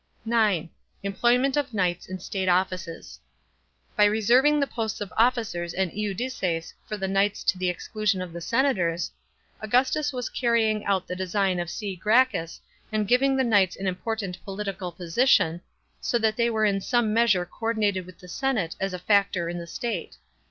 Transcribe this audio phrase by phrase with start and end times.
[0.25, 0.67] (9)
[1.03, 3.19] Employment of knights in state offices.
[3.95, 8.33] By reserving the posts of officers and iudices for the knights to the exclusion of
[8.33, 9.11] the senators,
[9.59, 11.95] Augustus was carrying out the design of C.
[11.95, 12.59] Gracchus
[12.91, 15.61] and giving the knights an important political position,
[15.99, 19.49] so that they were in some measure co ordinated with the senate as a factor
[19.49, 20.17] in the state.